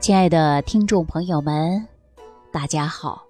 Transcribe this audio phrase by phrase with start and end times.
[0.00, 1.86] 亲爱的听众朋友们，
[2.50, 3.22] 大家好！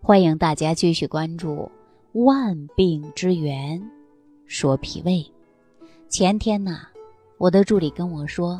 [0.00, 1.70] 欢迎大家继续关注
[2.24, 3.90] 《万病之源
[4.46, 5.12] 说脾胃》。
[6.08, 6.78] 前天呢，
[7.36, 8.58] 我的助理跟我说，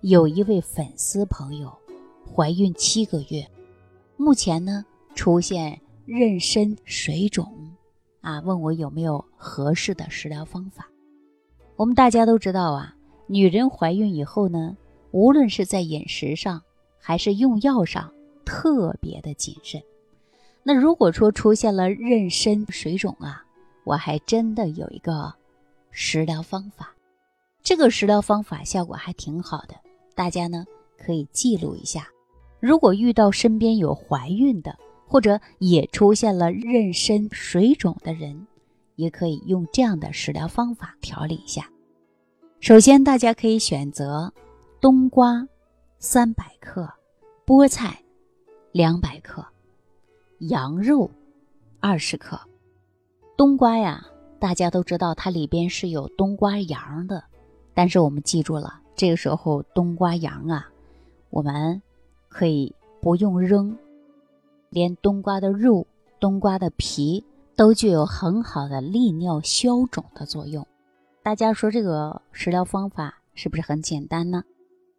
[0.00, 1.70] 有一位粉丝朋友
[2.26, 3.46] 怀孕七个月，
[4.16, 4.82] 目前呢
[5.14, 7.46] 出现妊娠水肿，
[8.22, 10.88] 啊，问我有没有合适的食疗方法。
[11.76, 12.94] 我们大家都知道啊，
[13.26, 14.74] 女人怀孕以后呢，
[15.10, 16.62] 无论是在饮食上，
[17.00, 18.12] 还是用药上
[18.44, 19.82] 特别的谨慎。
[20.62, 23.44] 那如果说出现了妊娠水肿啊，
[23.84, 25.32] 我还真的有一个
[25.90, 26.94] 食疗方法。
[27.62, 29.74] 这个食疗方法效果还挺好的，
[30.14, 30.64] 大家呢
[30.98, 32.08] 可以记录一下。
[32.60, 34.76] 如果遇到身边有怀孕的，
[35.06, 38.46] 或者也出现了妊娠水肿的人，
[38.96, 41.70] 也可以用这样的食疗方法调理一下。
[42.60, 44.32] 首先，大家可以选择
[44.80, 45.46] 冬瓜
[45.98, 46.88] 三百克。
[47.44, 47.98] 菠菜
[48.72, 49.42] 两百克，
[50.40, 51.10] 羊肉
[51.80, 52.38] 二十克，
[53.38, 54.06] 冬瓜呀，
[54.38, 57.24] 大家都知道它里边是有冬瓜瓤的，
[57.72, 60.68] 但是我们记住了，这个时候冬瓜瓤啊，
[61.30, 61.80] 我们
[62.28, 63.78] 可以不用扔，
[64.68, 65.86] 连冬瓜的肉、
[66.20, 67.24] 冬瓜的皮
[67.56, 70.66] 都具有很好的利尿消肿的作用。
[71.22, 74.44] 大家说这个食疗方法是不是很简单呢？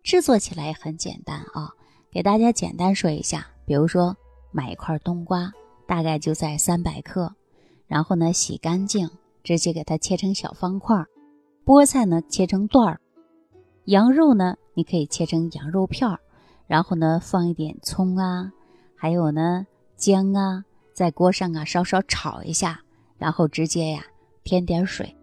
[0.09, 1.69] 制作起来也很简单啊。
[2.09, 4.17] 给大家简单说一下，比如说
[4.51, 5.51] 买一块冬瓜，
[5.85, 7.31] 大概就在三百克，
[7.85, 9.07] 然后呢洗干净，
[9.43, 11.05] 直接给它切成小方块儿；
[11.63, 12.99] 菠菜呢切成段儿，
[13.85, 16.19] 羊肉呢你可以切成羊肉片儿，
[16.65, 18.51] 然后呢放一点葱啊，
[18.95, 22.81] 还有呢姜啊，在锅上啊稍稍炒一下，
[23.19, 24.03] 然后直接呀
[24.43, 25.15] 添点水，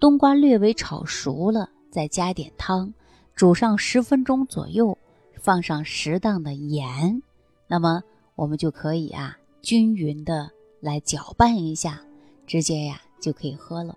[0.00, 2.94] 冬瓜略微炒熟了，再加点汤，
[3.34, 4.96] 煮上十分钟左右。
[5.42, 7.22] 放上适当的盐，
[7.66, 8.02] 那么
[8.34, 10.50] 我们就可以啊均匀的
[10.80, 12.02] 来搅拌一下，
[12.46, 13.96] 直接呀就可以喝了。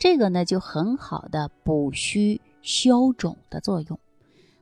[0.00, 4.00] 这个呢就很好的补虚消肿的作用。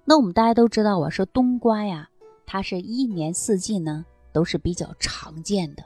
[0.05, 2.11] 那我们大家都知道，我说冬瓜呀，
[2.45, 5.83] 它是一年四季呢都是比较常见的，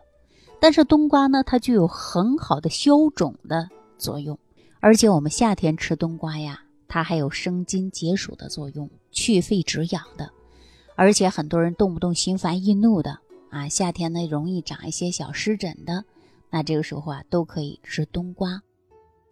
[0.61, 4.37] 但是冬瓜呢它具有很好的消肿的作用，
[4.81, 6.65] 而且我们夏天吃冬瓜呀。
[6.93, 10.31] 它还有生津解暑的作用，去肺止痒的，
[10.95, 16.05] 而且很多人动不动心烦易怒的啊，夏天呢容易长一些小湿疹的，
[16.51, 18.61] 那这个时候啊都可以吃冬瓜。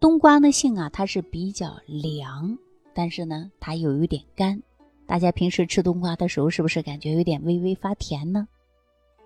[0.01, 2.57] 冬瓜的性啊，它是比较凉，
[2.95, 4.63] 但是呢它又有点干。
[5.07, 8.49] 大家平时吃冬瓜的时候，是不是感觉有点微微发甜呢？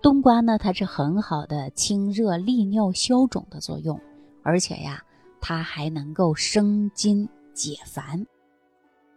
[0.01, 3.97] 冬瓜呢，它是很好的清热利尿消肿的作用，
[4.43, 5.01] 而且呀，
[5.39, 7.29] 它还能够生津。
[7.55, 8.27] 解烦，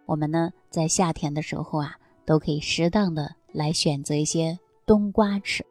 [0.06, 5.66] 我们呢在夏天的时候啊，都可以适当的来选择一些冬瓜吃。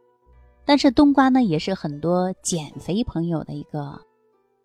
[0.65, 4.01] 但是冬瓜呢，也是很多减肥朋友的一个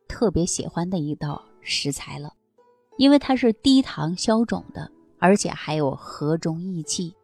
[0.09, 2.35] 特别喜欢的一道食材了，
[2.97, 7.15] 因为它是低糖消肿的，而且还有和中益气。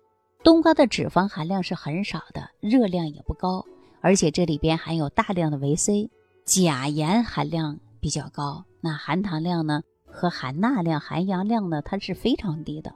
[0.45, 3.67] 冬瓜的脂肪含量是很少的，热量也不高，
[4.01, 6.09] 而且这里边含有大量的维 C，
[6.45, 9.83] 钾盐含量比较高，那含糖量呢？
[10.11, 12.95] 和含钠量、含氧量呢，它是非常低的，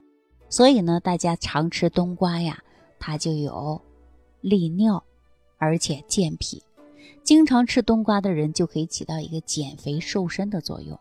[0.49, 2.63] 所以呢，大家常吃冬瓜呀，
[2.99, 3.81] 它就有
[4.41, 5.05] 利尿，
[5.59, 6.63] 而且健脾。
[7.23, 10.99] 经常吃冬瓜的人就可以起到一个减肥瘦身的作用。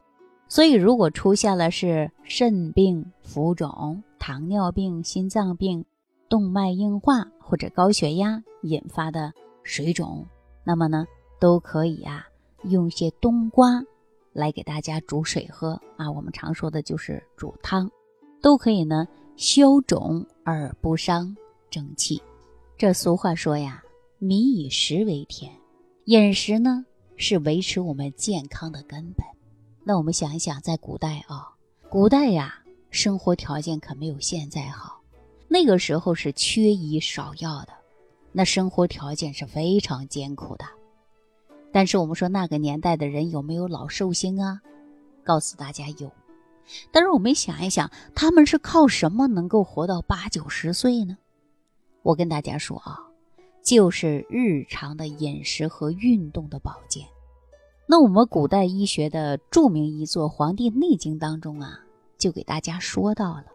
[0.48, 5.86] 所以，如果出现了是肾病、浮肿、糖尿病、心脏病、
[6.30, 9.34] 动脉硬化或者高血压引发的
[9.64, 10.28] 水肿，
[10.64, 11.08] 那么呢，
[11.40, 12.28] 都可以啊，
[12.66, 13.82] 用一些冬瓜。
[14.34, 17.90] 来给大家煮水喝啊，我们常说的就是煮汤，
[18.42, 21.36] 都可以呢消肿而不伤
[21.70, 22.22] 正气。
[22.78, 23.84] 这俗话说呀，
[24.18, 25.52] 民以食为天，
[26.06, 29.26] 饮食呢是维持我们健康的根本。
[29.84, 31.50] 那我们想一想，在古代啊，
[31.90, 35.02] 古代呀，生活条件可没有现在好，
[35.48, 37.74] 那个时候是缺医少药的，
[38.32, 40.66] 那生活条件是非常艰苦的。
[41.82, 44.62] 但是我们说那个年代的人有没有老寿星啊？
[45.24, 46.12] 告诉大家有。
[46.92, 51.18] 但是我们想一想，他们是靠什么能够活到八九十岁呢？
[52.04, 53.00] 我跟大家说啊，
[53.64, 57.08] 就是日常的饮食和运动的保健。
[57.88, 61.80] 那我们古代医学的著名一作《黄帝内经》当中啊，
[62.16, 63.46] 就给大家说到了：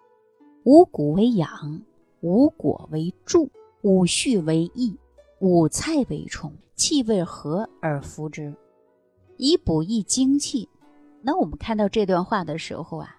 [0.65, 1.81] 五谷为养，
[2.23, 3.49] 五果为助，
[3.83, 4.97] 五畜为益，
[5.41, 6.53] 五菜为充。
[6.77, 8.55] 气味和而服之，
[9.39, 10.69] 以补益精气。
[11.23, 13.17] 那我们看到这段话的时候啊，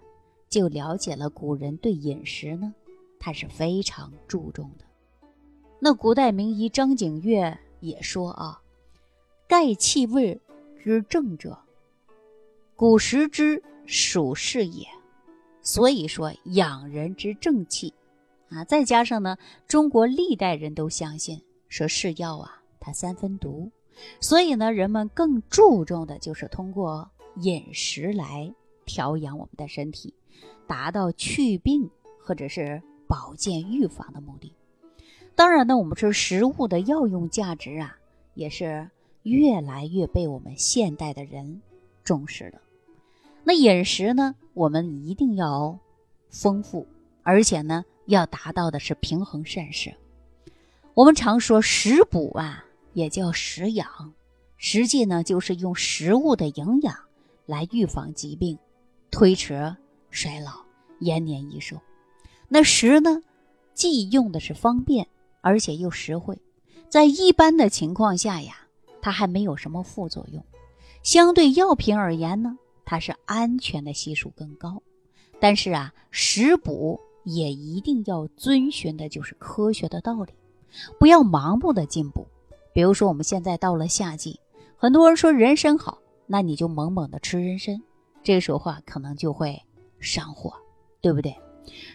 [0.48, 2.72] 就了解了古人对饮食呢，
[3.20, 4.86] 他是非常注重的。
[5.80, 8.62] 那古代名医张景岳也说啊
[9.50, 10.40] ：“盖气味
[10.84, 11.58] 之正者，
[12.76, 14.86] 古时之属是也。”
[15.64, 17.92] 所以说养人之正气
[18.50, 19.36] 啊，再加上呢，
[19.68, 23.72] 中国历代人都相信说是药啊，它三分毒，
[24.20, 28.54] 所以呢，人们更注重的就是通过饮食来
[28.86, 30.14] 调养我们的身体，
[30.68, 31.90] 达到祛病
[32.24, 34.54] 或者是保健预防的目的。
[35.36, 37.98] 当然呢，我们说食物的药用价值啊，
[38.34, 38.90] 也是
[39.24, 41.62] 越来越被我们现代的人
[42.04, 42.62] 重视的。
[43.44, 44.36] 那饮食呢？
[44.54, 45.78] 我们一定要
[46.30, 46.88] 丰富，
[47.24, 49.94] 而且呢，要达到的是平衡膳食。
[50.98, 53.88] 我们常说食补啊，也叫食养，
[54.56, 56.98] 实际呢就是用食物的营养
[57.46, 58.58] 来预防疾病，
[59.12, 59.76] 推迟
[60.10, 60.54] 衰老，
[61.00, 61.80] 延年益寿。
[62.48, 63.22] 那食呢，
[63.76, 65.08] 既用的是方便，
[65.42, 66.36] 而且又实惠，
[66.90, 68.66] 在一般的情况下呀，
[69.00, 70.44] 它还没有什么副作用。
[71.04, 72.58] 相对药品而言呢？
[72.86, 74.82] 它是安全的系数更高，
[75.40, 80.34] 但是啊，食补也一定要遵循的就是科学的道理，
[81.00, 82.28] 不要盲目的进补。
[82.74, 84.40] 比如说，我们现在到了夏季，
[84.78, 87.82] 很多人说人参好，那你就猛猛的吃人参，
[88.24, 89.64] 这个时候啊可能就会
[90.00, 90.54] 上火，
[91.02, 91.36] 对不对？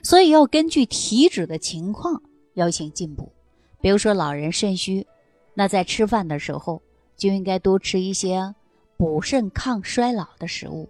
[0.03, 2.23] 所以要根据体质的情况
[2.55, 3.33] 要行进补。
[3.81, 5.07] 比如说老人肾虚，
[5.55, 6.83] 那在吃饭的时候
[7.17, 8.55] 就应该多吃一些。
[8.99, 10.89] 补肾抗衰老的食物，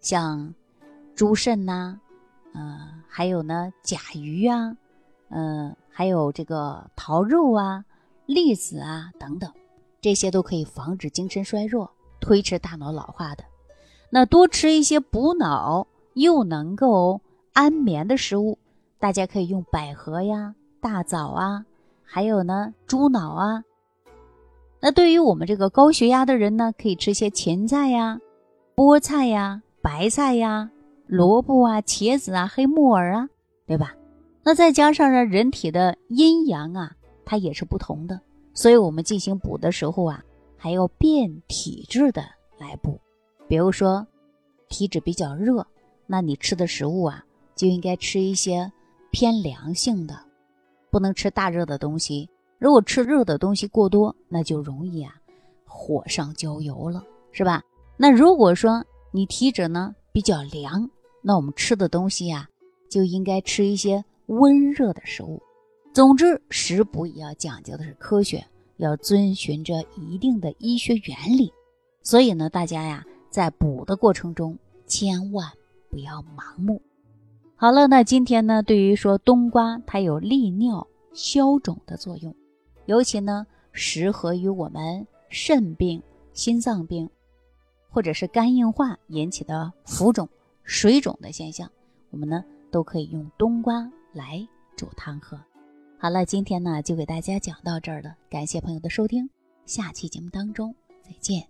[0.00, 0.52] 像
[1.14, 2.00] 猪肾呐，
[2.54, 4.76] 呃，还有呢甲鱼啊，
[5.28, 7.84] 呃，还有这个桃肉啊、
[8.26, 9.52] 栗子啊等等，
[10.00, 13.44] 这些都可以防止精神衰弱、推迟大脑老化的。
[14.10, 17.20] 那多吃一些补脑又能够
[17.52, 18.58] 安眠的食物，
[18.98, 21.64] 大家可以用百合呀、大枣啊，
[22.02, 23.62] 还有呢猪脑啊。
[24.80, 28.18] 那对于我们这个高血压的人呢，可以吃些芹菜呀、
[28.74, 30.70] 菠菜呀、白菜呀、
[31.06, 33.28] 萝卜啊、茄子啊、黑木耳啊，
[33.66, 33.94] 对吧？
[34.44, 38.20] 那再加上呢，人体的阴阳啊，它也是不同的，
[38.54, 40.22] 所以我们进行补的时候啊，
[40.56, 42.22] 还要变体质的
[42.58, 43.00] 来补。
[43.46, 44.06] 比如说，
[44.68, 45.66] 体质比较热，
[46.06, 47.24] 那你吃的食物啊，
[47.54, 48.70] 就应该吃一些
[49.10, 50.18] 偏凉性的，
[50.90, 52.28] 不能吃大热的东西。
[52.58, 55.14] 如果吃热的东西过多，那就容易啊
[55.66, 57.62] 火上浇油了，是吧？
[57.96, 60.88] 那如果说你体质呢比较凉，
[61.20, 62.48] 那我们吃的东西呀
[62.88, 65.40] 就应该吃一些温热的食物。
[65.92, 68.44] 总之，食补也要讲究的是科学，
[68.78, 71.52] 要遵循着一定的医学原理。
[72.02, 75.52] 所以呢，大家呀在补的过程中千万
[75.90, 76.80] 不要盲目。
[77.56, 82.34] 好了，那今天呢，对于说冬瓜，它有利尿消肿的作用。
[82.86, 86.02] 尤其呢，适合于我们肾病、
[86.32, 87.08] 心脏病，
[87.90, 90.28] 或者是肝硬化引起的浮肿、
[90.64, 91.70] 水肿的现象，
[92.10, 95.38] 我们呢都可以用冬瓜来煮汤喝。
[95.98, 99.30] 好了，今天呢就给大家讲到这儿了，感谢朋友的收听，
[99.66, 100.74] 下期节目当中
[101.04, 101.42] 再见。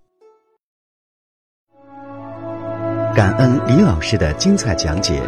[3.15, 5.23] 感恩李老师的精彩讲解。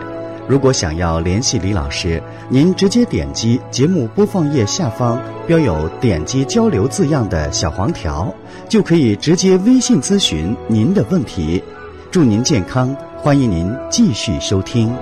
[0.47, 8.31] 如果想要联系李老师，您直接点击节目播放页下方标有“点击交流”字样的小黄条，
[8.69, 11.65] 就可以直接微信咨询您的问题。
[12.11, 14.95] 祝您健康，欢迎您继续收听。